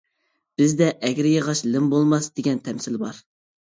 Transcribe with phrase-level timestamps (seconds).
[0.61, 3.23] بىزدە «ئەگرى ياغاچ لىم بولماس» دېگەن تەمسىل بار.